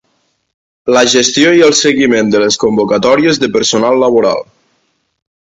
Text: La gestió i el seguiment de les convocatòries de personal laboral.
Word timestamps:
La 0.95 1.03
gestió 1.13 1.51
i 1.57 1.61
el 1.65 1.75
seguiment 1.79 2.33
de 2.37 2.41
les 2.45 2.57
convocatòries 2.65 3.41
de 3.45 3.51
personal 3.59 4.03
laboral. 4.07 4.43